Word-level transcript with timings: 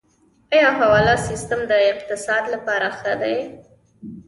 آیا 0.55 0.69
حواله 0.79 1.15
سیستم 1.27 1.59
د 1.71 1.73
اقتصاد 1.91 2.43
لپاره 2.53 2.87
ښه 2.97 3.13
دی؟ 3.21 3.37